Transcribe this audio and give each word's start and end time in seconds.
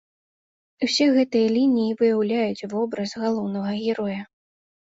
Усе 0.85 1.07
гэтыя 1.17 1.51
лініі 1.57 1.85
і 1.89 1.97
выяўляюць 1.99 2.65
вобраз 2.75 3.09
галоўнага 3.25 3.71
героя. 3.85 4.21